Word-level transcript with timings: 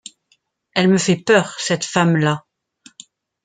Elle 0.73 0.87
me 0.87 0.97
fait 0.97 1.15
peur, 1.23 1.55
cette 1.59 1.85
femme-là. 1.85 2.43